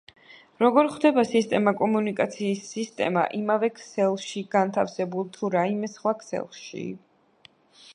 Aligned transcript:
როგორ 0.61 0.87
ხვდება 0.93 1.25
სისტემა 1.31 1.73
კომუნიკაციის 1.81 2.65
სისტემა 2.71 3.27
იმავე 3.43 3.71
ქსელში 3.77 4.45
განთავსებული 4.59 5.35
თუ 5.39 5.57
რაიმე 5.61 5.93
სხვა 5.99 6.21
ქსელში? 6.25 6.89